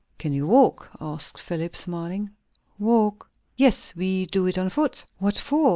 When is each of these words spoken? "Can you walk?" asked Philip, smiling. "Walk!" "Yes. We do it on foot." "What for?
"Can 0.17 0.33
you 0.33 0.47
walk?" 0.47 0.89
asked 0.99 1.39
Philip, 1.39 1.75
smiling. 1.75 2.31
"Walk!" 2.79 3.29
"Yes. 3.55 3.95
We 3.95 4.25
do 4.25 4.47
it 4.47 4.57
on 4.57 4.69
foot." 4.69 5.05
"What 5.19 5.37
for? 5.37 5.69